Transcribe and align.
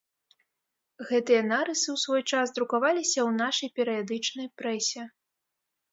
Гэтыя 1.09 1.41
нарысы 1.51 1.85
ў 1.95 1.97
свой 2.03 2.21
час 2.31 2.55
друкаваліся 2.57 3.19
ў 3.27 3.31
нашай 3.45 3.69
перыядычнай 3.81 4.47
прэсе. 4.63 5.01